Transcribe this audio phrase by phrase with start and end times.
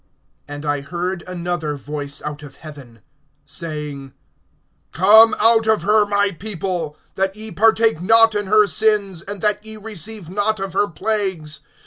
[0.49, 3.03] (4)And I heard another voice out of heaven,
[3.45, 4.13] saying:
[4.91, 9.63] Come out of her, my people, that ye partake not in her sins, and that
[9.63, 11.59] ye receive not of her plagues.